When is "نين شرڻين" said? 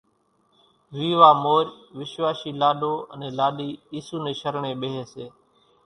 4.23-4.75